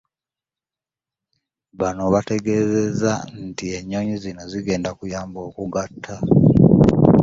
[1.79, 3.13] Bano bategeezezza
[3.47, 6.15] nti ennyonyi zino zigenda kuyamba okugatta